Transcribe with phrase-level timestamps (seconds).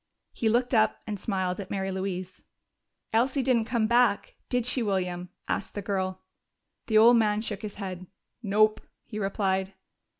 [0.33, 2.41] He looked up and smiled at Mary Louise.
[3.13, 6.23] "Elsie didn't come back, did she, William?" asked the girl.
[6.87, 8.07] The old man shook his head.
[8.41, 9.75] "Nope," he replied.